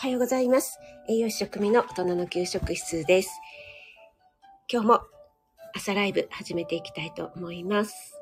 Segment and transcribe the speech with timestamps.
[0.00, 0.78] おはようございます。
[1.10, 3.38] 栄養士食味の大人の給食室です。
[4.72, 5.00] 今日も
[5.76, 8.18] 朝ライブ始めていきたいと思います。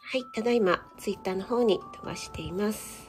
[0.00, 3.05] はい、ただいまツイッターの方に飛ばしています。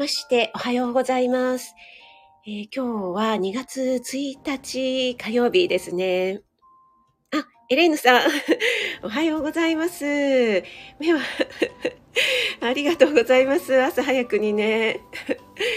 [0.00, 1.74] ましておはようございます。
[2.46, 6.40] えー今日は2月1日火曜日ですね。
[7.32, 8.22] あ、エレーヌさん、
[9.04, 10.04] おはようございます。
[10.98, 11.20] 目は、
[12.66, 13.78] ありがとうございます。
[13.78, 15.00] 朝早くにね。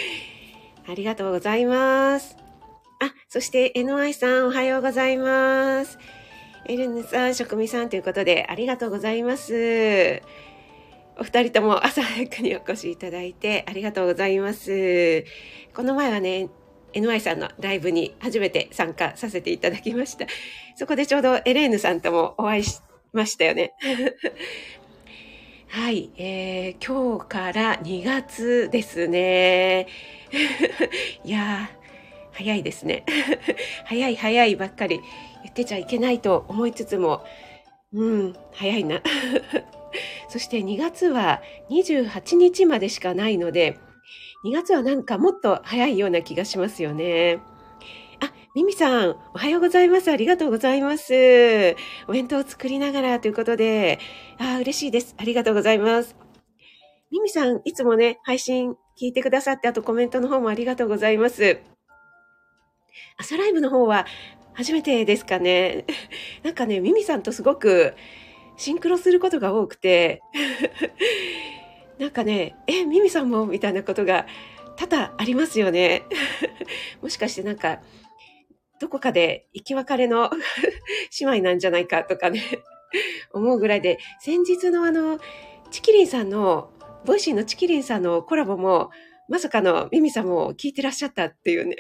[0.87, 2.37] ありがとうございます。
[3.01, 5.99] あ、そして NY さん、おはようございます。
[6.67, 10.21] エレーヌさん、職味さんということで、ありがとうございます。
[11.17, 15.25] お二人とも朝早くにお越しいただいてありがとうございます。
[15.73, 16.49] この前はね、
[16.93, 20.25] NY さんのライブに初めて参加させていただきました。
[20.75, 23.73] そこでちょうどエレーヌさんともお会いしましたよね。
[25.69, 29.87] はい、えー、今日から2月ですね。
[31.23, 33.05] いやー、早いですね。
[33.85, 34.99] 早い早いばっかり
[35.43, 37.25] 言ってちゃいけないと思いつつも、
[37.91, 39.01] うん、早いな。
[40.29, 43.77] そして2月は28日までしかないので、
[44.45, 47.39] 2月はなんかもっと早いような気がしますよね。
[48.19, 50.11] あ、ミミさん、おはようございます。
[50.11, 51.75] ありがとうございます。
[52.07, 53.99] お弁当を作りながらということで、
[54.37, 55.15] あ、嬉しいです。
[55.17, 56.15] ありがとうございます。
[57.11, 61.59] ミミさん、いつもね、配信聞いてくださって、あとコメントの方もありがとうございます。
[63.17, 64.05] 朝ライブの方は
[64.53, 65.85] 初めてですかね。
[66.43, 67.93] なんかね、ミミさんとすごく
[68.63, 70.21] シンクロすることが多くて、
[71.99, 73.45] なんかね、え、ミミさんも？
[73.45, 74.25] みたいなことが
[74.77, 76.03] 多々ありますよね。
[77.03, 77.81] もしかしてなんか、
[78.79, 80.31] どこかで生き別れの
[81.19, 82.41] 姉妹なんじゃないかとかね、
[83.33, 85.19] 思うぐらいで、先日のあの、
[85.69, 86.71] チキリンさんの、
[87.03, 88.91] Voicyのチキリンさんのコラボも、
[89.33, 91.75] まさかのミミさんも聞いてらっしゃったっていうね。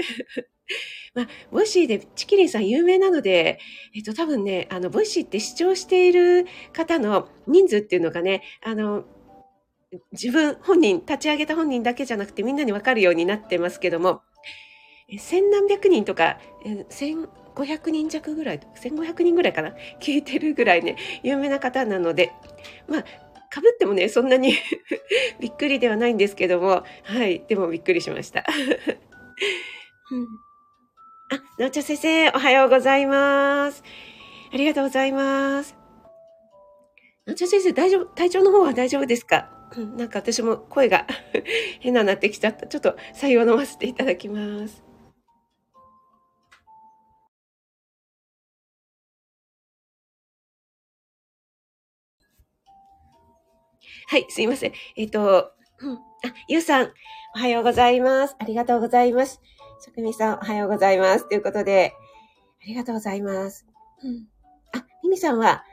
[1.13, 3.59] まあ、 Voicyでチキリンさん有名なので、
[3.95, 9.05] えっと、多分ね、あの、 Voicyって視聴している方の人数っていうのがね、あの、
[10.13, 14.23] 自分、本人、立ち上げた本人だけじゃなくてみんなにわかるようになってますけども、
[15.19, 16.39] 千何百人とか、
[16.89, 19.75] 千五百人弱ぐらい、千五百人ぐらいかな？
[20.01, 22.31] 聞いてるぐらいね、有名な方なので、
[22.87, 23.05] まあ、
[23.53, 24.55] かぶってもね、そんなに
[25.39, 28.43] びっくりではないんですけども、はい、でもびっくりしました。
[30.11, 30.27] うん
[31.29, 33.83] あ、なおちゃん先生、おはようございます。
[34.51, 35.75] ありがとうございます。
[37.25, 39.49] なおちゃん先生、大丈夫、体調の方は大丈夫ですか？
[39.77, 41.05] うんなんか私も声が
[41.79, 42.67] 変ななってきちゃった。
[42.67, 44.82] ちょっと採用飲ませていただきます。
[54.13, 54.73] はい、すいません。
[54.95, 55.99] えっ、と、うん、あ、
[56.47, 56.91] ゆうさん、
[57.35, 58.35] おはようございます。
[58.37, 59.41] ありがとうございます。
[59.83, 61.27] 職人さん、おはようございます。
[61.27, 61.95] ということで、
[62.61, 63.65] ありがとうございます。
[64.03, 64.27] うん。
[64.71, 65.63] あ、ミミさんは、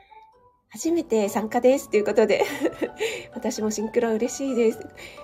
[0.69, 1.91] 初めて参加です。
[1.91, 2.43] ということで、
[3.35, 4.79] 私もシンクロ嬉しいです。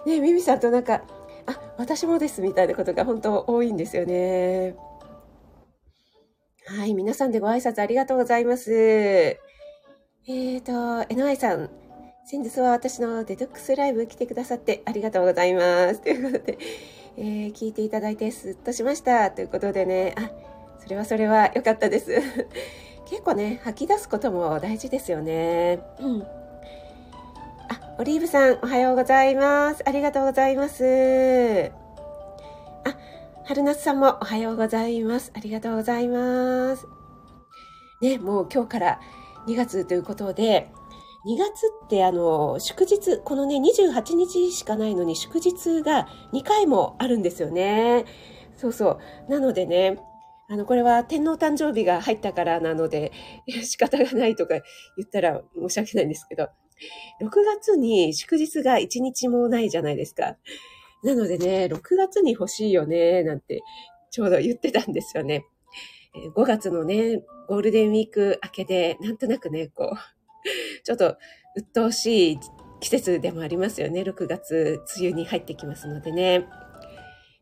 [0.06, 1.02] ね、ミミさんとなんか、
[1.48, 4.76] あ、私もです、みたいなことが本当多いんですよね。
[6.68, 8.72] はい、皆さんでご挨拶ありがとうございます。
[8.72, 10.72] えーと、
[11.12, 11.72] NY さん、
[12.30, 16.02] 先日は私のデトックスライブ来てくださってありがとうございます。
[16.02, 16.58] ということで、
[17.16, 19.32] えー聞いていただいてすっとしました。
[19.32, 20.30] ということでね、あ、
[20.84, 22.22] それはそれは良かったです。
[23.08, 25.80] 結構ね、吐き出すことも大事ですよね。
[26.02, 26.22] うん。
[27.70, 29.84] あ、オリーブさん、おはようございます。
[29.88, 31.72] ありがとうございます。
[32.84, 32.98] あ、
[33.46, 35.32] 春夏さんもおはようございます。
[35.34, 36.88] ありがとうございます。
[38.02, 39.00] ね、もう今日から
[39.48, 40.70] 2月ということで、
[41.26, 48.06] 2月ってあの、祝日、このね、28日しかないのに祝日が2回もあるんですよね。
[48.56, 49.32] そうそう。
[49.32, 50.00] なのでね、
[50.50, 53.12] あの、これは天皇誕生日が入ったからなので、
[53.64, 54.56] 仕方がないとか
[54.96, 56.50] 言ったら申し訳ないんですけど、
[57.22, 60.38] 6月に祝日が1日もないじゃないですか。
[61.04, 63.62] なのでね、6月に欲しいよね、なんて
[64.12, 65.46] ちょうど言ってたんですよね。
[66.36, 70.17] 5月のね、ゴールデンウィーク明けで、なんとなくね、こう、
[70.88, 71.18] ちょっと
[71.58, 72.40] 鬱陶しい
[72.80, 74.04] 季節でもありますよね。
[74.04, 76.48] 6月、梅雨に入ってきますのでね。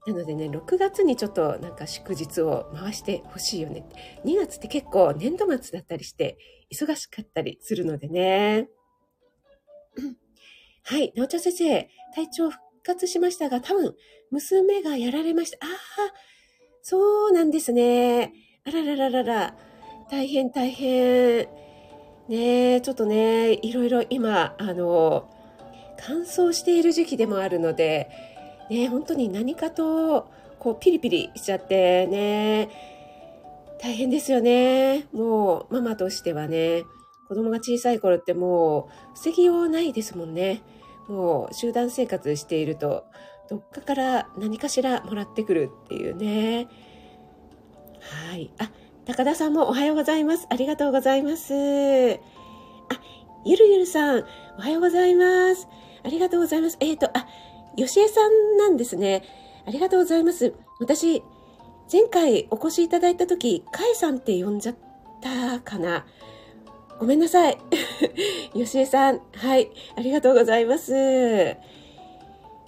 [0.08, 3.86] なのでね、6月にちょっとなんか祝日を回してほしいよね。
[4.26, 6.40] 2月って結構年度末だったりして
[6.74, 8.68] 忙しかったりするのでね。
[10.82, 13.96] はい、なおちゃん先生、体調復活しましたが、多分、
[14.32, 15.58] 娘がやられました。
[15.68, 16.14] ああ、
[16.82, 18.34] そうなんですね。
[18.64, 19.58] あららららら。
[20.10, 21.65] 大変大変。
[22.28, 25.30] ねえちょっとね、いろいろ今、あの、
[25.98, 28.10] 乾燥している時期でもあるので、
[28.70, 30.28] ね、本当に何かと、
[30.58, 32.70] こう、ピリピリしちゃってね、
[33.80, 35.06] 大変ですよね。
[35.14, 36.84] もう、ママとしてはね、
[37.28, 40.64] 子供が小さい頃ってもう、防ぎようないですもんね。
[41.08, 43.06] もう、集団生活していると、
[43.50, 46.68] どっかから何かしらもらってくるっていうね。
[48.30, 48.52] はい。
[48.58, 48.72] あ、
[49.06, 50.48] 高田さんもおはようございます。
[50.50, 51.54] ありがとうございます。
[51.54, 51.58] あ、
[53.46, 54.26] ゆるゆるさん、
[54.58, 55.68] おはようございます。
[56.04, 56.78] ありがとうございます。
[56.80, 57.28] えっ、ー、と、あ、
[57.78, 59.22] よしえさんなんですね。
[59.68, 60.56] ありがとうございます。
[60.80, 61.22] 私、
[61.92, 64.76] 前回お越しいただいたとき、かえさんって呼んじゃっ
[65.22, 66.08] たかな。
[66.98, 67.60] ごめんなさい。
[68.58, 69.22] よしえさん。
[69.36, 69.70] はい。
[69.96, 70.96] ありがとうございます。
[70.96, 71.58] えっ、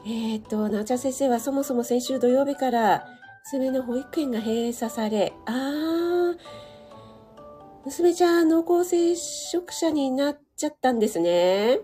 [0.05, 3.07] ー、と、なおちゃん先生はそもそも先週土曜日から
[3.51, 6.06] 娘の保育園が閉鎖され、あー、
[7.85, 11.79] 娘ちゃん濃厚接触者になっちゃったんですね。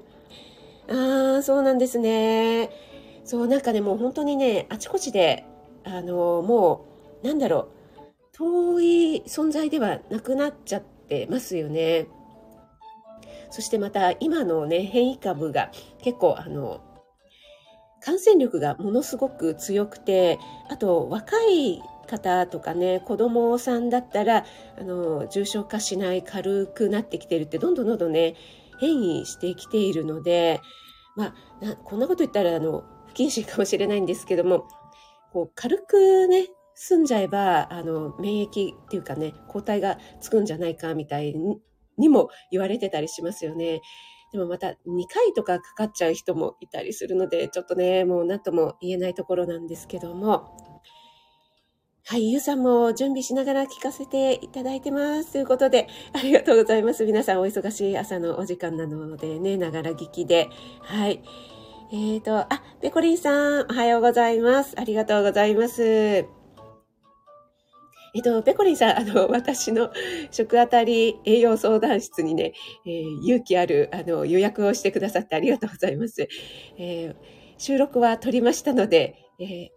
[0.90, 2.70] あー、そうなんですね。
[3.24, 5.46] そう、なんかね、もう本当にね、あちこちで、
[5.84, 6.86] あの、も
[7.24, 7.84] う、なんだろう、
[8.34, 12.08] 遠い存在ではなくなっちゃってますよね。
[13.50, 16.82] そしてまた今のね、変異株が結構あの、
[18.02, 21.82] 感染力がものすごく強くて、あと若い
[22.18, 24.46] 方とかね、子供さんだったら、
[24.80, 28.36] あの、重症化しない軽くなってきてるって、どんどんどんどんね、
[28.80, 30.62] 変異してきているので、
[31.16, 34.68] まあ、こんなこと言ったら、あの、不謹慎かもしれないんですけども、
[35.32, 41.34] こう、軽くね、済んじゃえば、あの、免疫っていうかね、抗体がつくんじゃないかみたい
[41.98, 43.82] にも言われてたりしますよね。
[44.32, 44.74] でもまた2
[45.08, 50.73] 回とかかかっちゃう人もいたりするので、ちょっとね、もう何とも言えないところなんですけども、
[52.06, 55.32] はい、ゆうさんも準備しながら聞かせていただいてます。
[55.32, 57.06] ということで、ありがとうございます。
[57.06, 60.50] 皆さんお忙しい朝のお時間なのでね、ながら聞きで。
[60.82, 61.24] はい。
[61.94, 64.78] えっ、ー、と、あ、ペコリンさん、おはようございます。
[64.78, 65.82] ありがとうございます。
[65.82, 66.28] え
[68.20, 69.90] っと、ペコリンさん、あの、私の
[70.30, 72.52] 食あたり栄養相談室にね、
[72.86, 76.28] えー、勇気ある、あの、予約をしてくださってありがとうございます。
[76.78, 77.16] えー、
[77.58, 79.70] 収録は撮りましたので、えー、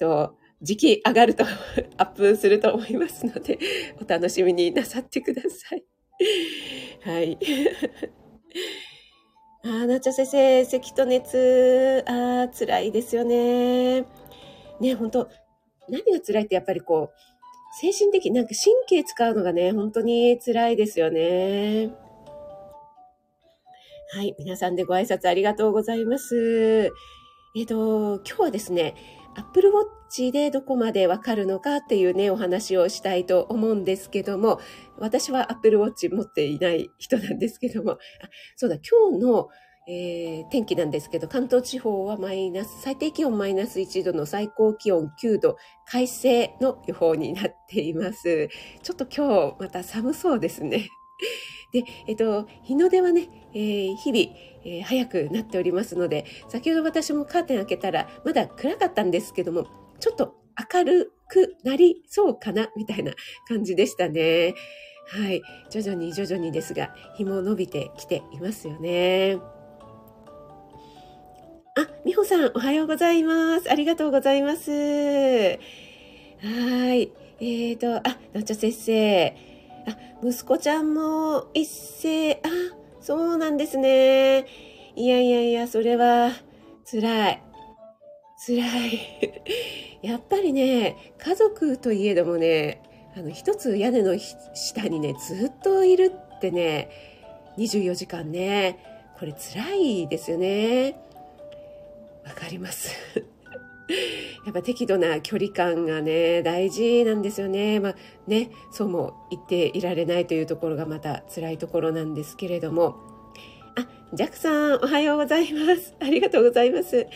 [0.00, 1.44] と、時期上がると
[1.98, 3.58] アップすると思いますので、
[4.00, 5.84] お楽しみになさってください。
[7.04, 7.38] はい。
[9.64, 14.04] あなっちゃ先生、咳と熱、あ辛いですよね。
[14.80, 15.28] ね、本当
[15.88, 17.16] 何が辛いってやっぱりこう、
[17.80, 21.90] 精神的、なんか神経使うのがね、本当に辛いですよね。
[24.14, 24.34] はい。
[24.38, 26.92] 皆さんでご挨拶ありがとうございます。
[27.56, 28.94] えっ、と、今日はですね、
[29.34, 29.72] Apple
[30.32, 34.60] でどこまでわかるのかっていうね、お話をしたいと思うんですけども、
[34.98, 37.98] 私は Apple Watch 持っていない人なんですけども、あ
[38.56, 39.48] そうだ、今日の
[39.88, 48.48] えー、天気なんですけど、関東地方はマイナス、最低気温マイナス1度の最高気温9度、快晴の予報になっています。
[48.82, 50.88] ちょっと今日また寒そうですね。
[51.72, 60.34] で、えっと、日の出はね、えー、日々、えー、早くなっておりますので、先ほど私もカーテン開けたら、まだ暗かったんですけども、ちょっと
[60.72, 63.12] 明るくなりそうかな、みたいな
[63.48, 64.54] 感じでしたね。
[65.08, 65.42] はい。
[65.70, 69.38] 徐々に徐々にですが、日も伸びてきていますよね。
[71.78, 73.70] あ、みほさん、おはようございます。
[73.70, 74.70] ありがとうございます。
[74.70, 75.56] は
[76.94, 77.12] い。
[77.38, 79.28] えーと、あ、なっちゃ先生。
[79.86, 82.38] あ、息子ちゃんも一斉、あ、
[83.00, 84.46] そうなんですね。
[84.96, 86.30] いやいやいや、それは、
[86.90, 87.45] 辛い。
[88.46, 89.00] 辛い。
[90.06, 92.80] やっぱりね、家族といえどもね、
[93.16, 96.88] あの、一つ屋根の下にね、ずっといるってね、
[97.58, 98.78] 24時間ね、
[99.18, 100.94] これ辛いですよね。
[102.24, 102.94] わかります。
[104.44, 107.80] やっぱ適度な距離感がね、大事なんですよね。
[107.80, 107.96] まあ
[108.28, 112.96] ね、そうも言っていられないというところがまた辛いところなんですけれども。
[113.76, 115.94] あ、ジャックさん、おはようございます。
[115.98, 117.06] ありがとうございます。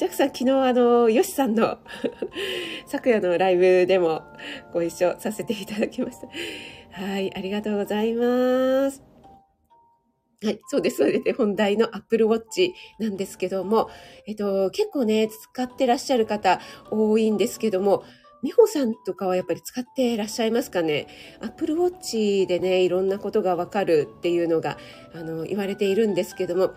[0.00, 1.76] ジャックさん、昨日あの、ヨシさんの
[2.88, 4.22] 昨夜のライブでも
[4.72, 6.28] ご一緒させていただきました。
[7.02, 9.02] はい、ありがとうございます。
[10.42, 10.96] はい、そうです。
[10.96, 13.90] それで本題の Apple Watch なんですけども、
[14.26, 18.02] えっと、結構ね、使ってらっしゃる方多いんですけども、
[18.42, 21.08] 美穂さんとかはやっぱり使っていらっしゃいますかね？
[21.40, 24.78] アップルウォッチでね、いろんなことがわかるっていうのが、
[25.14, 26.72] あの、言われているんですけども、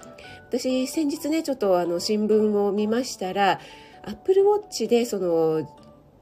[0.49, 3.59] 私、先日ね、ちょっとあの、新聞を見ましたら、
[4.03, 5.67] アップルウォッチで、その、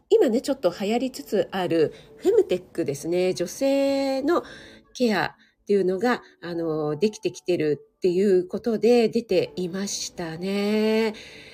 [0.09, 3.33] 今ね、ちょっと流行りつつあるフェムテックですね。
[3.33, 4.43] 女性の
[4.93, 11.13] ケアっていうのが、あの、できてきてるっていうことで出ていましたね。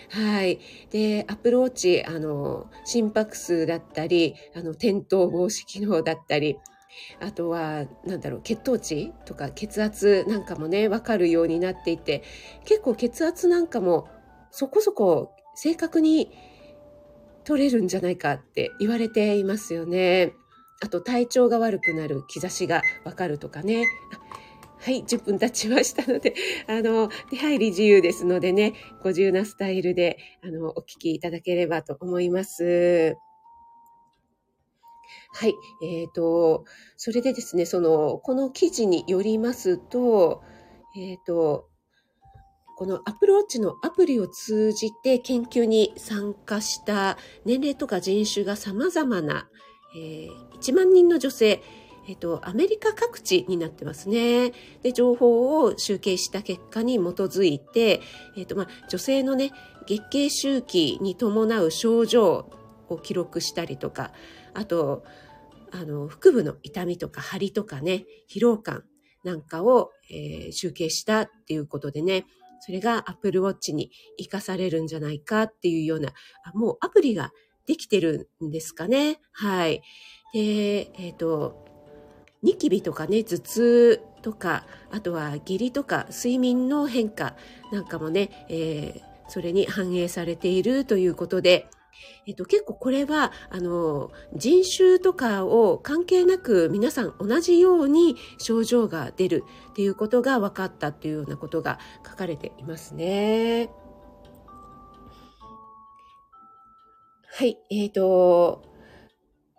[0.09, 0.59] はい。
[0.89, 6.57] で、アプルウォッチ、あの、心拍数だったり、あの、転倒防止機能だったり、
[7.19, 12.23] あとは、なんだろう、血糖値とか血圧なんかもね、わかるようになっていて、
[12.65, 14.07] 結構血圧なんかも
[14.51, 16.31] そこそこ正確に
[17.43, 20.33] 取れるんじゃないかって言われていますよね。
[20.81, 23.85] あと体調が悪くなる兆しがわかるとかね。
[24.79, 26.33] はい、10分経ちましたので、
[26.67, 33.17] あの、出入り自由ですのでね、ご自由なスタイルで、あの、お聞きいただければと思います。
[35.33, 35.53] はい、
[35.83, 36.65] えっ、ー、と、
[36.95, 40.41] それでですね、その、この記事によりますと、
[40.95, 41.69] えっ、ー、と、
[42.77, 49.49] この Apple Watch のアプリを通じて研究に参加した年齢とか人種が様々な、
[49.95, 51.63] えー、1万人の女性、
[52.07, 54.53] えっと、アメリカ各地になってますね。
[54.81, 58.01] で、情報を集計した結果に基づいて、
[58.37, 59.51] えっと、まあ、女性のね、
[59.85, 62.49] 月経周期に伴う症状
[62.89, 64.13] を記録したりとか、
[64.53, 65.03] あと、
[65.71, 68.85] あの、腹部の痛みとか張りとかね、疲労感
[69.25, 72.25] なんかを、えー、集計したっていうことでね、
[72.61, 76.13] それが Apple Watch に活かされるんじゃないかっていうような、
[76.45, 77.31] あもうアプリが
[77.65, 79.19] できてるんですかね。
[79.33, 79.81] はい。
[80.33, 81.66] で、えっ、ー、と、
[82.43, 87.35] ニキビとかね、頭痛とか、あとは下痢とか睡眠の変化
[87.71, 91.67] なんかもね、えー、それに反映されているということで、
[92.27, 103.69] えっと、結構これは、あの、人種とかを関係なく皆さん同じように症状が出るっていうことが分かったっていうようなことが書かれていますね。
[107.39, 108.63] はい、えっ、ー、と、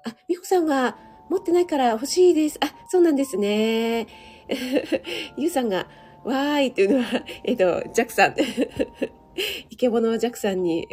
[0.05, 0.99] あ、美穂さんは、
[1.31, 2.59] 持ってないから欲しいです。
[2.61, 4.07] あ、そうなんですね。
[5.37, 5.89] ゆうさんが、
[6.25, 8.35] わーいっていうのは、えっ、と、ジャクさん。
[9.71, 10.89] イケボのジャクさんに。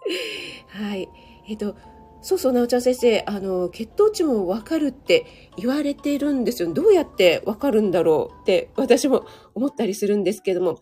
[0.68, 1.08] はい。
[1.48, 1.76] えっ、と、
[2.20, 6.72] そうそう、なおちゃん先生、あの、血糖値もわかるって言われてるんですよ。
[6.72, 10.80] どうやってわかるんだろうって私も思ったりするんですけども。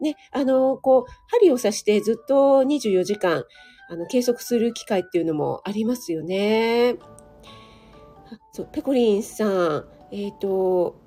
[0.00, 3.44] ね、あの、こう、針を刺してずっと24時間、
[3.88, 6.96] あの、計測する機会っていうのもありますよね。
[8.52, 11.00] そう、ペコリンさん、えっ、ー、と、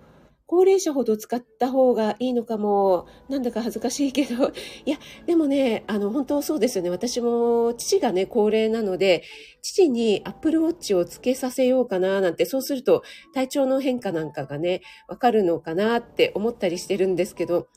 [0.47, 4.51] 高齢者ほど使った方がいいのかも、なんだか恥ずかしいけど、
[4.85, 4.97] いや、
[5.27, 6.89] でもね、あの、本当そうですよね。
[6.89, 9.23] 私も父がね、高齢なので、
[9.61, 17.67] 父にアップルウォッチをつけさせようかな、なんて、そうすると体調の変化なんかがね、わかるのかなって思ったりしてるんですけど、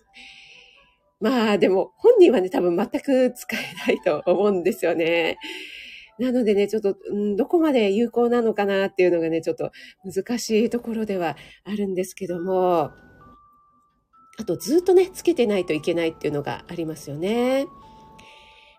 [1.21, 5.37] まあでも本人はね、多分全く使えないと思うんですよね。
[6.19, 9.71] なのでね、ちょっと、うん、どこまで有効なのかなっていうのがね、ちょっと
[10.05, 12.91] 難しいところではあるんですけども、
[14.39, 17.67] あとずっとね、つけてないといけないっていうのがありますよね。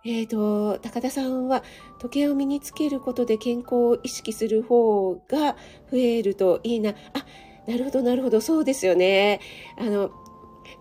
[0.05, 1.63] えっ、ー、と、高田さんは
[1.99, 5.57] 時計を身につけることで健康を意識する方が
[5.91, 6.91] 増えるといいな。
[6.91, 7.25] あ、
[7.67, 9.41] なるほど、なるほど、そうですよね。
[9.77, 10.11] あの、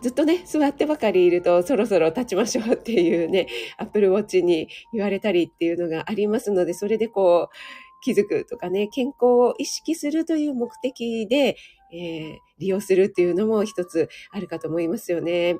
[0.00, 3.46] ずっとね、座ってばかりいるとそろそろ立ちましょうっていうね、
[3.78, 7.54] アップルウォッチに言われたりっていうのがありますので、それでこう、
[8.00, 11.56] 気づくとかね、健康を意識するという目的で、
[11.92, 15.56] えー、利用するっていうのも一つあるかと思いますよね。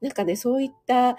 [0.00, 1.16] なんかね、そういった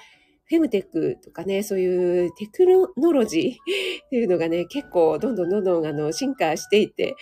[0.50, 2.66] フェムテックとかね、そういうテク
[2.98, 3.52] ノロジー
[4.06, 7.16] っていうのがね、結構どんどんどんどんあの進化していて、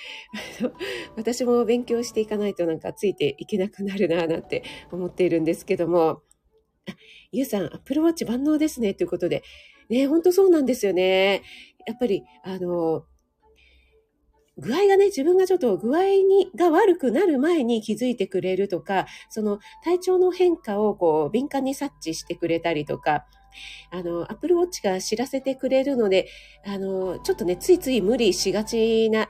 [1.18, 6.22] 私も勉強していかないとなんかついていけなくなるななんて思っているんですけども、
[6.88, 6.96] あ、
[7.32, 9.44] ゆうさん、アップルウォッチ万能ですねということで、
[9.90, 11.42] ね、ほんとそうなんですよね。
[11.88, 13.06] やっぱり、あの、
[14.58, 23.26] 具合がね、自分がちょっと具合に、が悪くなる前に気づいてくれるとか、その体調の変化をこう敏感に察知してくれたりとか、
[23.92, 26.28] あの、Apple Watch が知らせてくれるので、
[26.66, 29.28] あの、ちょっとね、ついつい無理しがちな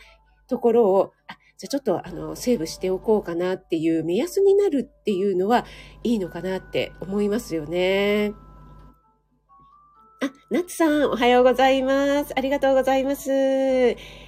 [0.47, 5.65] ところを、あ、じゃあちょっとあの、セーブしておこうかなっていう目安になるっていうのは
[6.03, 8.33] いいのかなって思いますよね。
[10.21, 12.33] あ、ナッツさん、おはようございます。
[12.35, 14.24] ありがとうございます。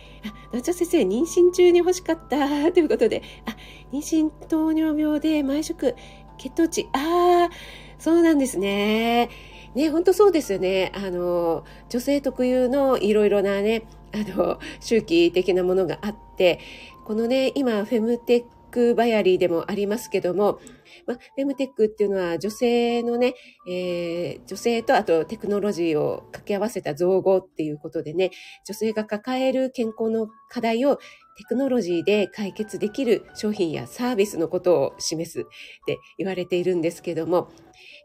[0.54, 3.56] あ、ちゃ先生、妊娠中に欲しかった ということで、あ、
[3.92, 5.96] 妊娠糖尿病で毎食
[6.38, 7.54] 血糖値、ああ、
[8.00, 9.30] そうなんですね。
[9.76, 10.92] ね、ほんとそうですよね。
[10.96, 16.60] あの、女性特有のいろいろなね、あの、周期的なものがあって、
[17.06, 20.60] このね、今、フェムテッククバヤリーでもありますけども、
[21.08, 23.34] まあ、フェムテックっていうのは女性のね、
[23.68, 28.30] えー、女性とあとテクノロジーを掛け合わせた造語っていうことでね、
[28.68, 30.98] 女性が抱える健康の課題を
[31.38, 35.44] テクノロジーで解決できる商品やサービスのことを示すっ
[35.88, 37.50] て言われているんですけども、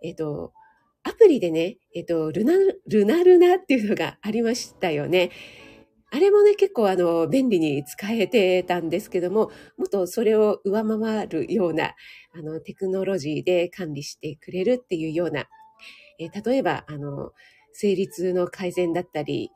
[0.02, 0.54] えっ、ー、と、
[1.02, 2.52] アプリでね、えっ、ー、と、ルナ、
[2.86, 5.32] ルナルナっていうのがありましたよね。
[6.14, 11.94] あれもね、結構あの、便利に使えてたんですけども、もっとそれを上回るような、
[12.34, 15.46] あの、テクノロジーで管理してくれるっていうような、
[16.18, 17.32] えー、例えば、あの、
[17.72, 19.50] 生理痛の改善だったり、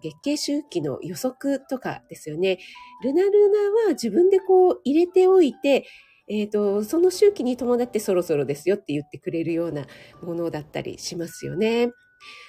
[0.00, 2.58] 月経周期の予測とかですよね。
[3.02, 5.84] ルナルナは自分でこう入れておいて、
[6.28, 9.86] えっ、ー、と、その周期に伴ってそろそろですよって言ってくれるような
[10.22, 11.90] ものだったりしますよね。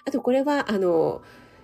[0.05, 1.21] あと、これは、あの、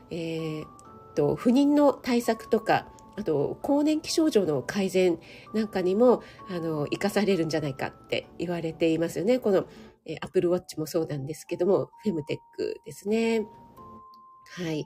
[0.09, 0.84] えー、
[1.15, 5.19] と、不妊の対策とか、あと、更年期症状の改善
[5.53, 9.39] なんかにも、あの、活かされるんじゃないかって言われていますよね。
[9.39, 9.65] この、
[10.05, 13.47] えー、Apple Watch もそうなんですけども、フェムテックですね。
[14.57, 14.85] はい。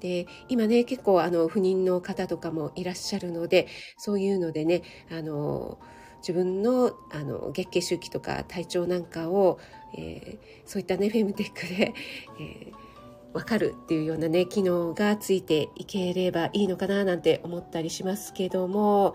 [0.00, 5.78] で、今ね、結構、あの、不妊の方とかもいらっしゃるので、そういうのでね、あの、
[6.20, 9.58] 自分のあの月経周期とか体調なんかを、
[9.96, 11.94] えー、そういったねフェムテックで、
[12.38, 12.89] えー、
[13.32, 19.14] わかるっていうようなね、機能がついていければいいのかななんて思ったりしますけども、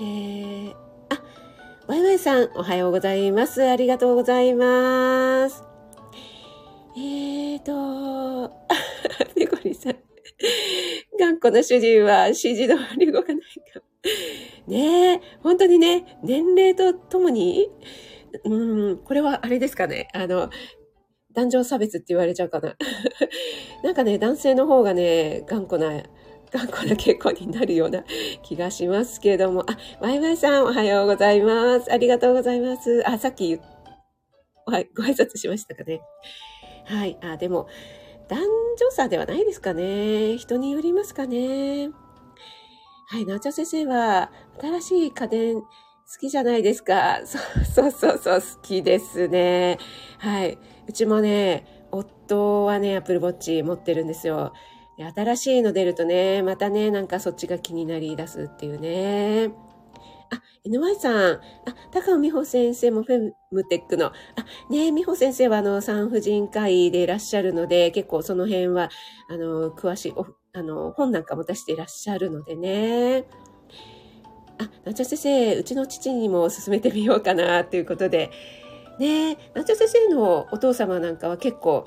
[0.00, 0.74] えー、
[1.10, 1.22] あ、
[1.86, 3.62] ワイワイさん、おはようございます。
[3.62, 5.64] ありがとうございます。
[6.96, 8.52] えーと、
[9.36, 9.96] ネコリさん。
[11.18, 13.42] 頑固な主人は指示通り動かない
[13.72, 13.82] か。
[14.66, 17.68] ねえ、本当にね、年齢とともに、
[18.44, 20.08] うん、これはあれですかね。
[20.12, 20.50] あの、
[21.34, 22.76] 男女差別って言われちゃうかな。
[23.82, 26.02] なんかね、男性の方がね、頑固な、
[26.50, 28.04] 頑固な傾向になるような
[28.42, 29.64] 気がしますけども。
[29.68, 31.92] あ、ワイワイさんおはようございます。
[31.92, 33.02] ありがとうございます。
[33.08, 33.60] あ、さっき、
[34.66, 36.00] はい、ご挨拶しましたかね。
[36.84, 37.68] はい、あ、でも、
[38.28, 38.40] 男
[38.78, 40.36] 女差ではないですかね。
[40.38, 41.90] 人によりますかね。
[43.08, 45.62] はい、なおちゃん先生は、新しい家電、
[46.12, 47.20] 好きじゃないですか。
[47.24, 49.78] そうそうそう、好きですね。
[50.18, 50.58] はい。
[50.86, 54.52] うちもね、夫はね、アップルウォッチ持ってるんですよ。
[54.98, 59.50] 新しいの出るとね、またね、なんかそっちが気になり出すっていうね。
[60.30, 61.32] あ、NY さん。
[61.34, 61.40] あ、
[61.92, 64.06] 高尾美穂先生もフェムテックの。
[64.06, 64.12] あ、
[64.70, 68.90] ね美穂先生はあの、産婦人科医でいらっしゃるので、結構その辺は、
[69.28, 70.14] あの、詳しい、
[70.54, 73.24] あの、本なんかも出していらっしゃるのでね。
[74.58, 78.30] あ、なちゃ先生、うちの父にも勧めてみようかな、ということで。
[78.98, 81.86] ねなちゃ先生のお父様なんかは結構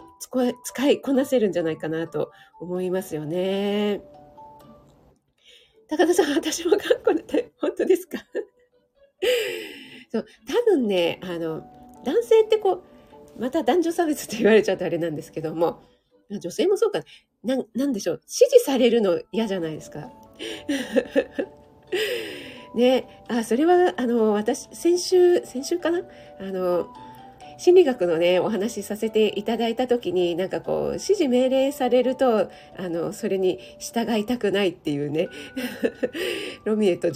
[0.63, 4.01] 使いこなせるんじゃないかなと思いますよね。
[5.87, 8.17] 高田さん、私も頑固だった本当ですか？
[10.11, 11.63] そう、多分ね、あの、
[12.03, 12.83] 男性ってこ
[13.37, 15.83] う、また男女差別って言われちゃうとあれなんですけども、
[16.31, 17.01] 女性もそうか
[17.43, 20.11] な、なんでしょう、支持されるの嫌じゃないですか？
[22.75, 26.01] ね、あ、それは、あの、私、先週、先週かな？
[26.39, 26.87] あの、
[27.57, 35.29] 心理学のね、お話しさせていただいたときに、なんかこう、指示命令されると、あの、それに従いたくないっていうね、
[36.65, 37.09] ロミエと、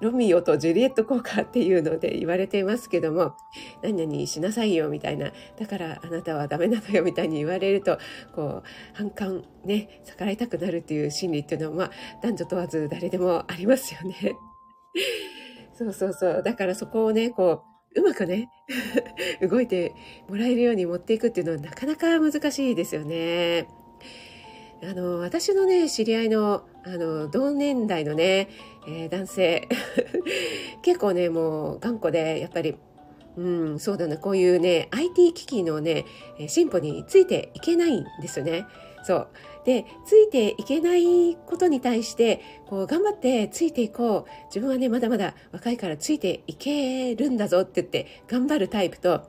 [0.00, 3.34] ロミオとジュリエット効果っていうので言われていますけども、
[3.82, 7.98] 何々しなさいよみたいな、だからあなたはダメなのよみたいに言われると、
[8.34, 14.36] こう、反感、ね、逆らいたくなるっていう心理っていうのは、まあ、男女問わず誰でもありますよね。
[15.74, 16.42] そうそうそう。
[16.42, 17.62] だからそこをね、こ
[17.94, 18.50] う、うまくね、
[19.40, 19.94] 動いて
[20.28, 23.68] もらえるように持っていくっていうのはなかなか難しいですよね。
[24.82, 28.48] あの、私のね、知り合いの、あの、同年代のね、
[28.86, 29.68] えー、男性、
[30.82, 32.76] 結構ね、もう頑固で、やっぱり、
[33.36, 36.04] うん、そうだな、こういうね、IT 機器のね、
[36.48, 38.66] 進歩についていけないんですよね。
[39.06, 39.28] そう。
[39.64, 44.44] で、ついていけないことに対して、こう、頑張ってついていこう。
[44.46, 49.22] 自分はね、まだまだ若いからついていけるんだぞって言って、頑張るタイプと、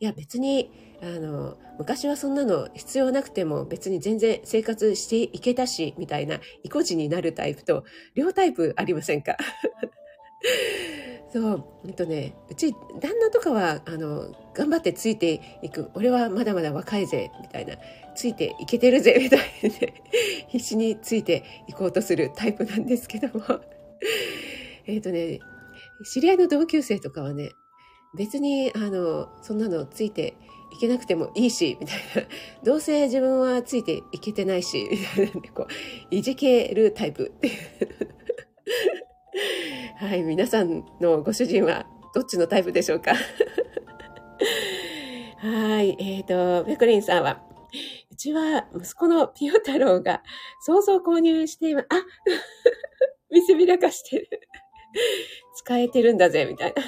[0.00, 7.84] いや、別に、あの、昔はそんなの必要なくても別に全然生活していけたし、みたいな、意固地になるタイプと、
[8.16, 9.36] 両タイプありませんか？
[11.32, 15.90] そう、えっとね、うち、旦那とかは、あの、頑張ってついていく。
[15.94, 17.76] 俺はまだまだ若いぜ、みたいな。
[18.20, 19.94] ついていけてるぜみたいで、
[20.48, 23.60] 必死についていこうとするタイプなんですけども
[24.86, 25.40] えっとね
[26.04, 27.52] 知り合いの同級生とかはね
[28.14, 30.34] 別にあのそんなのついて
[30.70, 32.28] いけなくてもいいし、みたいな。
[32.62, 37.50] どうせ自分はついていけてないし、みたいなこう、いじけるタイプって。
[39.96, 43.14] はい、皆さんのご主人はどっちのタイプでしょうか？
[45.38, 47.42] はい、えっ、ー、と、ペコリンさんは、
[48.20, 50.22] ちは息子のピヨ太郎が
[50.60, 51.86] 想像購入しています。
[51.88, 52.04] あ
[53.32, 54.28] 見せびらかしてる。
[55.54, 56.82] 使えてるんだぜ、みたいな。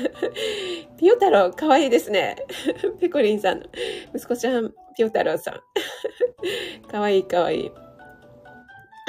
[0.99, 2.37] ピヨ太郎、かわいいですね。
[3.01, 3.67] ペコリンさんの
[4.15, 6.89] 息子ちゃん、ピヨ太郎さん。
[6.91, 7.73] かわいい、かわいい。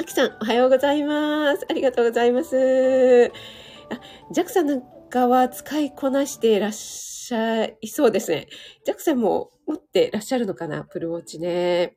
[0.00, 1.66] あきさん、おはようございます。
[1.68, 2.56] ありがとうございます。
[2.56, 4.00] あ、
[4.32, 8.46] ジャクさんなんかは使いこなしていらっしゃいそうですね。
[8.84, 11.96] ジャクさんも持ってらっしゃるのかなプルウォッチね。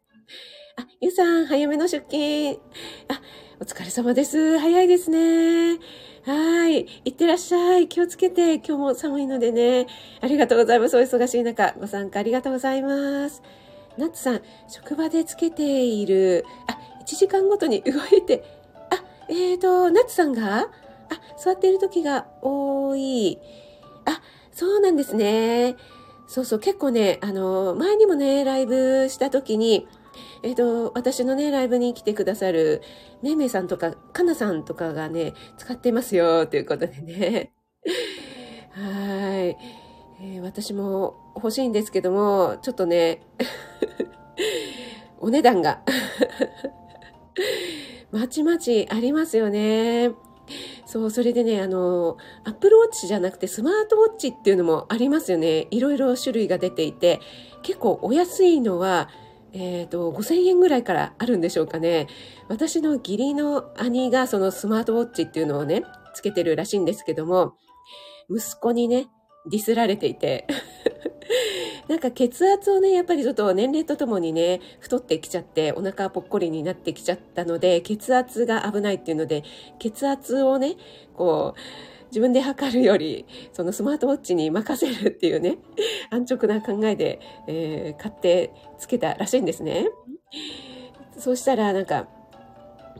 [0.79, 2.59] あ、ゆうさん、早めの出勤。
[3.07, 3.19] あ、
[3.59, 4.59] お疲れ様です。
[4.59, 5.79] 早いですね。
[6.23, 6.85] はい。
[7.05, 7.87] いってらっしゃい。
[7.87, 8.55] 気をつけて。
[8.55, 9.87] 今日も寒いのでね。
[10.21, 10.97] ありがとうございます。
[10.97, 13.41] お忙しい中、ご参加ありがとうございます。
[13.97, 18.43] ナッツさん、職場でつけている、あ、1時間ごとに動いて、
[18.91, 20.69] あ、えーと、ナッツさんが、あ、
[21.43, 23.39] 座っている時が多い。
[24.05, 25.75] あ、そうなんですね。
[26.27, 29.87] そうそう、結構ね、あの、前にもね、ライブした時に、
[30.43, 32.82] えっ、ー、と、私のね、ライブに来てくださる、
[33.21, 37.52] めいめいさんとか、かなさんとかがね、使ってますよ、ということでね。
[38.71, 39.58] はい、
[40.21, 43.21] えー、私も欲しいんですけども、ちょっとね、
[45.19, 45.82] お値段が
[48.12, 50.12] まちまちありますよね。
[50.86, 55.67] そう、それでね、あの、アップルウォッチじゃなくてスマートウォッチっていうのもありますよね。
[55.71, 57.19] いろいろ種類が出ていて、
[57.62, 59.10] 結構お安いのは、
[59.60, 62.08] えっ、ー、と、5000円ぐらいからあるんでしょうかね。
[62.48, 67.56] 私の義理の兄がそのスマートウォッチっていうのをね、つけてるらしいんですけども、
[68.30, 69.08] 息子にね、
[69.50, 70.46] ディスられていて
[71.88, 79.43] なんか血圧をね、やっぱりちょっと年齢とともにね、太ってきちゃって、お腹ぽっこりになってきちゃったので、血圧が危ないっていうので、
[79.80, 80.76] 血圧をね、
[81.15, 81.60] こう、
[82.08, 85.58] 自分で測るより、そのスマートウォッチに任せるっていうね、
[86.10, 89.88] 安直な考えで、えー、買ってつけたらしいんですね。
[91.17, 92.08] そうしたら、なんか、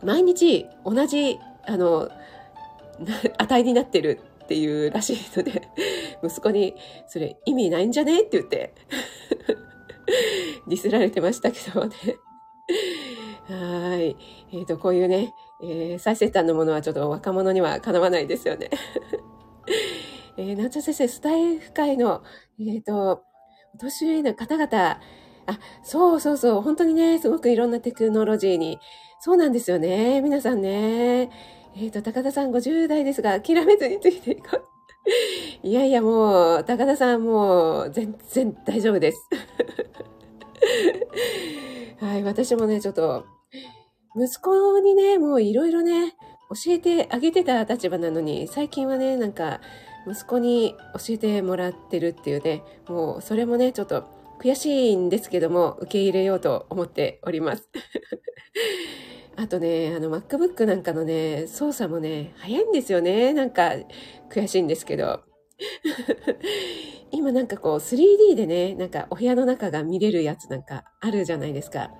[0.04, 2.10] 毎日同じ、あの、
[3.38, 5.68] 値になってるっていうらしいので、
[6.24, 6.76] 息子に、
[7.08, 8.22] それ意味ないんじゃね？
[8.22, 8.74] って言って、
[10.68, 11.92] ディスられてましたけどね。
[13.50, 14.18] はい。
[14.52, 18.70] えっ、ー、と、こういうね、えー、最先端のものはちょっと若者にはかなわないですよね。
[20.38, 22.22] えー、なんちゃ先生、スタイフ界の、
[22.60, 23.24] えっ、ー、と、
[23.74, 25.00] お年上の方々、
[25.48, 28.80] あ、そうそうそう、本当にね、すごくいろんなテクノロジーに、
[29.20, 31.32] そうなんですよね、皆さんね。
[31.76, 35.68] えっ、ー、と、高田さん50代ですが、諦めずについていこう。
[35.68, 39.28] いやいや、もう、高田さんもう、全然大丈夫です。
[42.00, 43.26] はい、私もね、ちょっと、
[44.20, 46.16] 息子にね、もういろいろね、
[46.50, 49.62] 教えてあげてた立場なのに、最近はね、なんか、
[50.08, 54.06] 息子に教えてもらってるっていうね、もうそれもね、ちょっと
[54.40, 57.70] 悔しいんですけども、受け入れようと思っております。
[59.36, 63.34] あとね、あの MacBook なんかのね、操作もね、早いんですよね。
[63.34, 63.74] なんか
[64.32, 65.22] 悔しいんですけど。
[67.12, 71.92] 今なんかこう 3D でね、なんかお部屋の中が見れるやつなんかあるじゃないですか。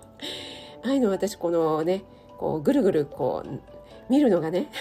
[0.88, 2.04] ああいうの私このね、
[2.38, 3.62] こうぐるぐるこう
[4.10, 4.72] 見るのがね、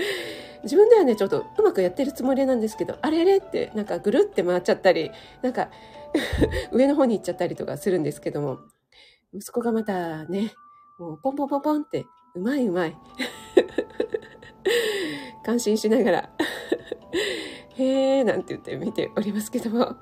[0.64, 5.10] 自分ではね、ちょっとうまくやってるつもりなんですけど、あれれってなんかぐるって回っちゃったり、
[5.42, 5.68] なんか
[6.72, 8.60] 上の方に行っちゃったりとかするんですけども、
[9.34, 10.54] 息子がまたね、
[10.98, 12.96] もうポンポンポンポンって、うまいうまい。
[15.44, 16.30] 感心しながら
[17.74, 19.82] へーなんて言って見ておりますけども。
[19.82, 19.96] あ、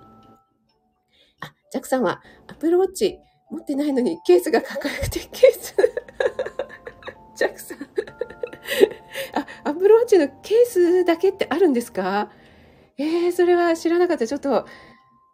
[1.72, 3.18] ジャックさんはアップルウォッチ
[3.50, 5.74] 持ってないのにケースがかって、ケース
[7.36, 7.78] ジャックさん
[9.34, 12.30] あ、アップルウォッチのケースだけってあるんですか？
[12.98, 14.26] えー、それは知らなかった。
[14.26, 14.66] ちょっと、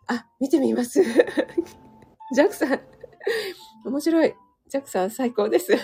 [0.06, 1.02] あ、見てみます。
[1.02, 2.80] ジャックさん、
[3.84, 4.34] 面白い。
[4.68, 5.72] ジャックさん最高です。
[5.74, 5.78] ジ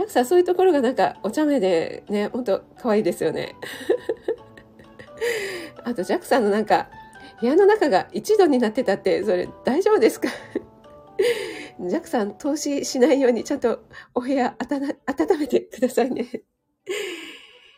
[0.00, 3.54] ャックさんそういうところがなんかお茶目でね、ほんと可愛いですよね。
[5.84, 6.88] あとジャックさんのなんか
[7.42, 10.28] 部屋の中が1度になってたって、それ大丈夫ですか？
[11.80, 13.80] ジャクさん、投資しないようにちゃんと
[14.14, 16.28] お部屋温めてくださいね。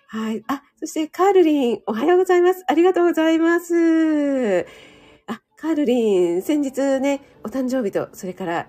[0.09, 0.45] はい。
[0.47, 2.63] あ、そしてカールリン、おはようございます。
[2.69, 4.67] ありがとうございます。
[5.27, 8.69] あ、カールリン、先日ね、お誕生日と、それから、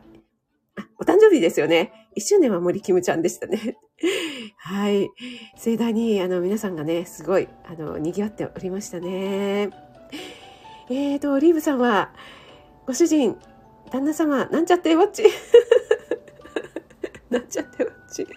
[0.77, 2.09] あ、お誕生日ですよね。
[2.17, 3.77] 1周年は森キムちゃんでしたね。
[4.57, 5.09] はい。
[5.57, 9.69] 盛大に、あの、皆さんがね、すごい、あの、賑わっておりましたね。
[10.89, 12.11] えーと、リーブさんは、
[12.85, 13.37] ご主人、
[13.91, 15.23] 旦那様、なんちゃってウォッチ？
[17.29, 18.27] なんちゃってウォッチ？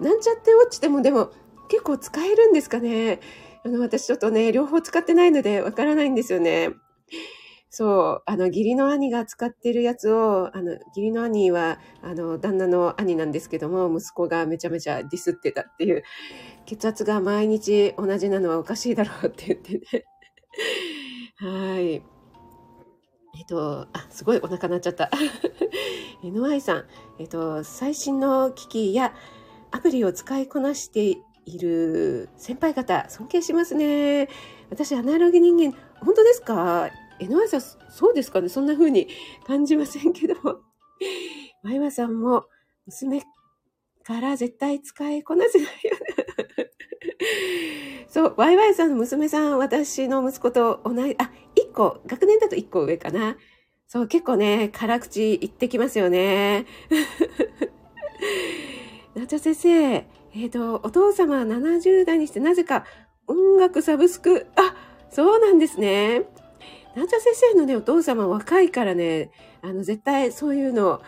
[0.00, 1.30] なんちゃってウォッチでもでも
[1.68, 3.20] 結構使えるんですかね？
[3.64, 6.70] あの、私ちょっとね、両方使ってないのでわからないんですよね。
[7.70, 16.02] そう、あの、義理の兄が使ってるやつを、あの、義理の兄は、あの、旦那の兄なんですけども、息子がめちゃめちゃディスってたっていう、
[16.66, 20.04] 血圧が毎日同じなのはおかしいだろうって言ってね。
[21.36, 22.02] はい。
[23.38, 25.10] えっと、あ、すごいお腹鳴っちゃった。
[26.24, 26.84] NY さん、
[27.18, 29.14] えっと、最新の機器や
[29.70, 34.28] アプリを使いこなしている先輩方、尊敬しますね。
[34.70, 36.90] 私、アナログ人間、本当ですか？
[37.20, 39.08] えのわさん、そうですかねそんな風に
[39.46, 40.34] 感じませんけど。
[41.62, 42.46] まいわさんも、
[42.86, 43.22] 娘
[44.04, 45.72] から絶対使いこなせないよ
[46.56, 46.70] ね。
[48.08, 53.36] そう、ワイワイさんの娘さん、私の息子と同じ、あ、1個、学年だと1個上かな。
[53.86, 56.66] そう、結構ね、辛口言ってきますよね。
[59.14, 62.84] なちゃ先生、えっ、ー、と、お父様は70代にしてなぜか
[63.26, 64.74] 音楽サブスク、あ、
[65.10, 66.28] そうなんですね。
[66.98, 69.30] なんちゃ先生のね、お父様若いからね、
[69.62, 71.00] あの、絶対そういうの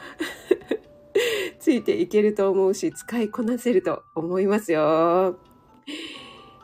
[1.58, 5.36] ついていけると思うし、使いこなせると思いますよ。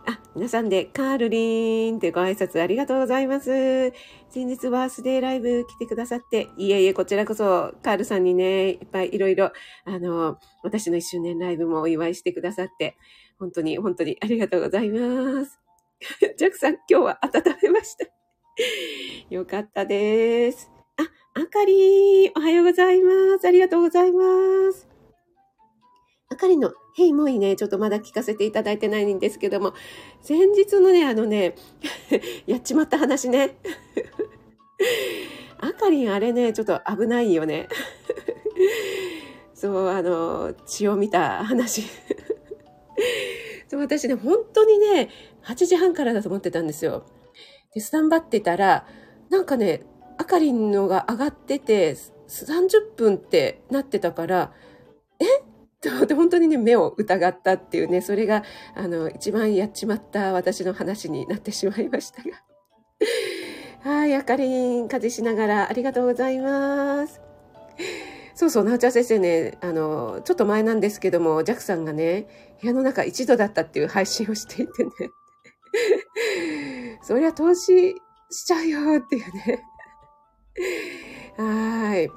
[0.06, 3.92] あ、皆さんで、カールリンってご挨拶ありがとうございます。
[4.28, 9.50] 先日バースデーライブ来てくださって、いえいえ、こちらこそ、カールさんにね、いっぱいいろいろ、
[9.86, 12.96] あの、私の一周年ライブもお祝いしてくださって、
[13.40, 15.58] 本当に、本当にありがとうございます。
[16.38, 18.06] ジャックさん、今日は温めました。
[19.28, 20.70] よかったです。
[20.96, 21.02] あ、
[21.40, 23.46] あかりおはようございます。
[23.46, 24.88] ありがとうございます。
[26.28, 29.74] あかりの、ヘイもいね、ちょっとまだ聞かせていただいてないんですけども、
[30.22, 31.54] 先日のね、あのね、
[32.46, 33.58] やっちまった話ね。
[35.58, 37.68] あかりんあれね、ちょっと危ないよね。
[39.52, 41.82] そう、あの、血を見た話。
[43.68, 45.10] そう私ね、本当にね、
[45.44, 47.04] 8時半からだと思ってたんですよ。
[47.80, 48.86] スタンバってたら、
[49.30, 49.82] なんかね、
[50.18, 51.96] あかりんのが上がってて、
[52.28, 54.52] 30分ってなってたから、
[55.20, 55.24] え？
[55.80, 58.42] と思って本当にね、目を疑ったっていうね、それが、
[58.74, 62.42] あの、一番やっちまった私の話になってしまいましたが。
[63.90, 67.20] はい、あかりん、家事しながらありがとうございます。
[68.34, 72.26] そうそう、なおちゃん先生ね、あの、ちょっと前なんですけども、ジャクさんがね、
[72.60, 74.90] 部屋の中一度だったっていう配信をしていてね。
[77.06, 77.94] そりゃ投資
[78.32, 79.62] しちゃうよっていうね。
[81.38, 82.08] はい。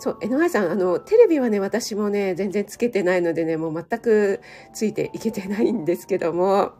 [0.00, 4.40] そう、NY さん、あの、テレビはね、私もね、全然つけてないのでね、もう全く
[4.74, 6.72] ついていけてないんですけども、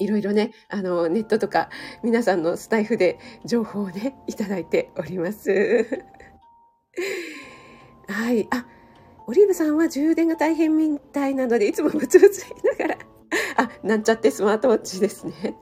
[0.00, 1.70] いろいろね、あの、ネットとか、
[2.02, 6.04] 皆さんのスタイフで情報をね、いただいております。
[8.08, 8.48] はい。
[8.50, 8.66] あ、
[9.28, 13.09] オリーブさんは充電が大変みたいなので、いつもブツブツ言いながら
[13.56, 15.56] あ、なんちゃってスマートウォッチですね。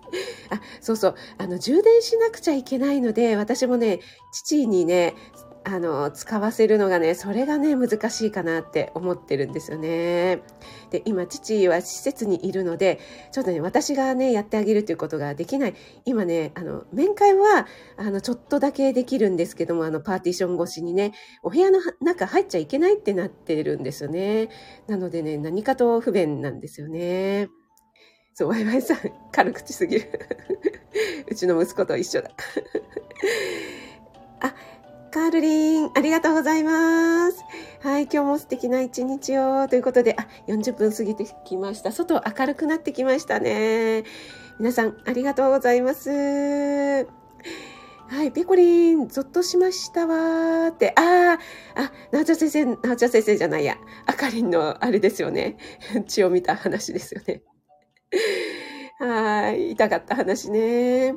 [0.50, 1.14] あ、そうそう。
[1.38, 4.00] あの、充電しなくちゃいけないので、私もね、
[4.33, 5.14] 父にね、
[5.64, 10.40] あの、使わせるのがね、それがね、難しいかなって思ってるんですよね。
[10.90, 13.00] で、今、父は施設にいるので、
[13.33, 15.74] ちょっとね、私がね、やってあげるということができない。
[16.07, 17.66] 今ね、あの、面会は、
[17.98, 24.48] あの、ちょっとだけできるんですけども、あの、パーティション越しにね、お部屋の中入っちゃいけないってなってるんですよね。
[24.87, 27.50] なのでね、何かと不便なんですよね。
[28.38, 28.98] そう、ワイワイさん、
[29.33, 30.09] 軽口すぎる。
[31.29, 32.31] うちの息子と一緒だ。
[34.38, 34.55] あ、
[35.11, 37.42] カールリン、ありがとうございます。
[37.81, 39.66] はい、今日も素敵な一日を。
[39.66, 41.90] ということで、あ、40分過ぎてきました。
[41.90, 44.05] 外明るくなってきましたね。
[44.61, 47.09] 皆さん、ありがとうございます。
[48.07, 51.40] はい、ペコリン、ゾッとしましたわーって、あ
[51.74, 55.57] あ、あ、なおちゃ先生、なおちゃ先生じゃないや、あかりんのあれですよね。
[56.07, 57.42] 血を見た話ですよね。
[58.98, 59.72] はい。
[59.72, 61.14] 痛かった話ね。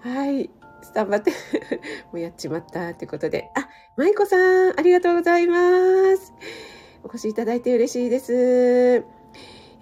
[0.00, 0.50] はい。
[0.82, 1.32] スタンバって
[2.12, 3.50] もうやっちまったってことで。
[3.56, 6.34] あ、舞子さん、ありがとうございます。
[7.02, 9.04] お越しいただいて嬉しいです。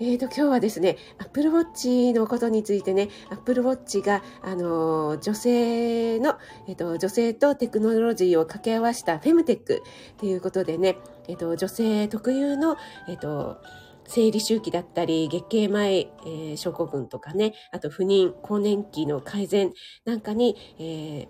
[0.05, 9.83] えーと、今日はですね、Apple Watch のことについてね、Apple Watch が、あの、女性の、えっ、ー、と、女性とテクノロジーを掛け合わせたフェムテック
[10.15, 10.99] っていうことでね、
[11.29, 13.59] えっ、ー、と、女性特有の、えっ、ー、と、
[14.07, 19.73] 生理周期だったり、月経前、えー、症候群とかね、あと不妊、更年期の改善
[20.05, 21.27] なんかに、えー、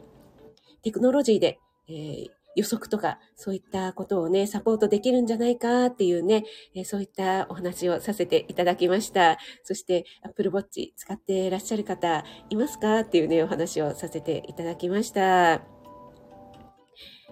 [0.83, 1.59] テクノロジーで、
[1.89, 9.39] えー、予測とか、そういったことをね、サポートできるんじゃないかっていうね、えそういったお話をさせていただきました。
[9.63, 15.63] そして、Apple Watch 使っていらっしゃる方いますかっていうね、お話をさせていただきました。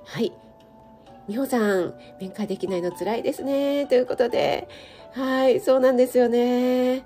[0.05, 0.50] はい。
[1.31, 3.87] みほさん、面会できないの辛いですね。
[3.87, 4.69] ということで、
[5.13, 7.05] はい、そうなんですよね。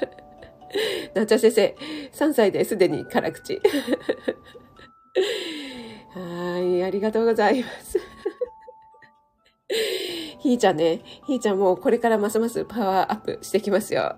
[1.16, 1.74] なっちゃ先生、
[2.12, 3.58] 3歳ですでに辛口。
[6.12, 7.98] はい、ありがとうございます。
[10.40, 14.14] ひーちゃんね、ひーちゃんもこれからますますパワーアップしてきますよ。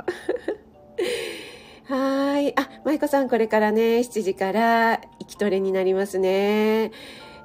[1.85, 2.53] はい。
[2.59, 6.91] あ、舞子さん、これからね、7時から行きトレになりますね。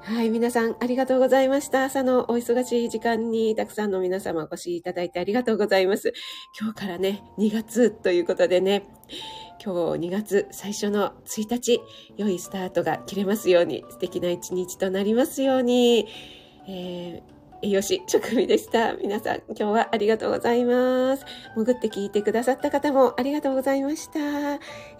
[0.07, 1.83] はい、皆さんありがとうございました。
[1.83, 6.13] 朝のお忙しい時間にたくさんの皆様お越しいただいてありがとうございます。
[6.57, 8.83] 今日からね、2月ということでね、
[9.61, 11.81] 今日2月最初の1日、
[12.15, 16.07] 良いスタートが切れますように、素敵な一日となりますように、
[16.69, 18.93] えー栄養士、直美でした。
[18.93, 21.25] 皆さん、今日はありがとうございます。
[21.55, 24.19] 潜って聞いてくださった方もありがとうございました。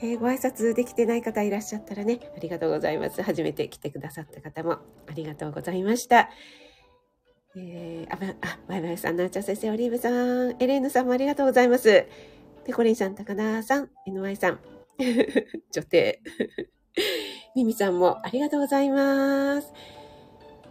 [0.01, 3.21] えー、ご挨拶できてない方いらっしゃったらね、ありがとうございます。
[3.21, 6.29] 初めて来てくださった方もありがとうございました。
[7.55, 12.07] えー、あ、あ、バイバイさん、なーちゃん先生、オリーブさん、エレーヌさんもありがとうございます。
[12.65, 14.59] ペコリンさん、高田さん、NY さん、
[15.71, 16.21] 女帝。
[17.55, 19.73] ミミさんもありがとうございます。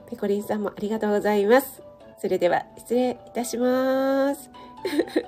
[0.09, 1.83] ペコリンさんもありがとうございます。
[2.19, 4.51] それでは失礼いたします。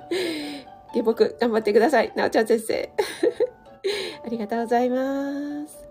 [0.93, 2.11] 下僕頑張ってください。
[2.15, 2.89] なおちゃん先生。
[4.25, 5.87] ありがとうございます。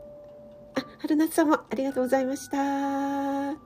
[0.75, 3.59] あ、春夏さんもありがとうございました。